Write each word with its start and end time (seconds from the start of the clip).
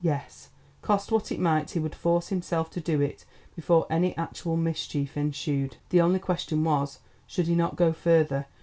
Yes, 0.03 0.49
cost 0.81 1.11
what 1.11 1.31
it 1.31 1.39
might, 1.39 1.69
he 1.69 1.79
would 1.79 1.93
force 1.93 2.29
himself 2.29 2.71
to 2.71 2.81
do 2.81 3.01
it 3.01 3.23
before 3.55 3.85
any 3.87 4.17
actual 4.17 4.57
mischief 4.57 5.15
ensued. 5.15 5.77
The 5.89 6.01
only 6.01 6.17
question 6.17 6.63
was, 6.63 6.97
should 7.27 7.45
he 7.45 7.53
not 7.53 7.75
go 7.75 7.93
further? 7.93 8.47